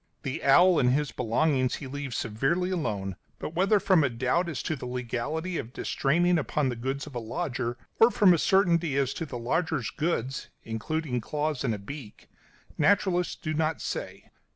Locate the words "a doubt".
4.03-4.49